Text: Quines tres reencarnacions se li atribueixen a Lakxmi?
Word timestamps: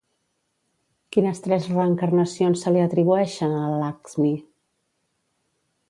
Quines 1.15 1.41
tres 1.47 1.67
reencarnacions 1.73 2.65
se 2.65 2.73
li 2.75 2.81
atribueixen 2.87 3.55
a 3.59 3.63
Lakxmi? 3.85 4.35